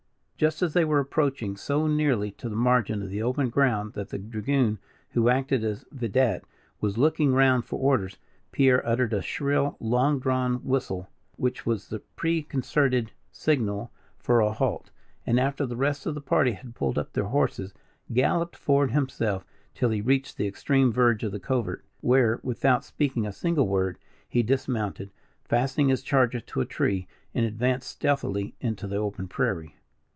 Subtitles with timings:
[0.41, 4.09] Just as they were approaching so nearly to the margin of the open ground, that
[4.09, 4.79] the dragoon,
[5.11, 6.43] who acted as vidette,
[6.79, 8.17] was looking round for orders,
[8.51, 14.89] Pierre uttered a shrill, long drawn whistle, which was the preconcerted signal for a halt;
[15.27, 17.75] and, after the rest of the party had pulled up their horses,
[18.11, 19.45] galloped forward himself
[19.75, 23.99] till he reached the extreme verge of the covert, where, without speaking a single word,
[24.27, 25.11] he dismounted,
[25.45, 29.75] fastening his charger to a tree, and advanced stealthily into the open prairie.